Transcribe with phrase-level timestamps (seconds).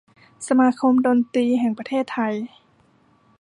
[0.47, 2.33] สมาคมดนตรีแห่งประเทศไทย